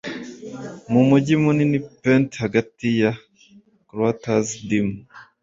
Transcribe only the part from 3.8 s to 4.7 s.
cloisters